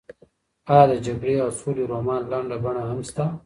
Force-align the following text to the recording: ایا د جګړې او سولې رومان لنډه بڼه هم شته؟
ایا 0.71 0.83
د 0.91 0.93
جګړې 1.05 1.35
او 1.43 1.49
سولې 1.59 1.83
رومان 1.91 2.21
لنډه 2.31 2.57
بڼه 2.63 2.83
هم 2.89 2.99
شته؟ 3.07 3.25